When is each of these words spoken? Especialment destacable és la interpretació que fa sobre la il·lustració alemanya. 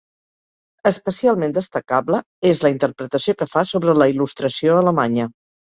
Especialment 0.91 1.53
destacable 1.57 2.23
és 2.53 2.63
la 2.65 2.73
interpretació 2.77 3.39
que 3.45 3.51
fa 3.55 3.65
sobre 3.75 3.97
la 4.03 4.11
il·lustració 4.17 4.83
alemanya. 4.83 5.31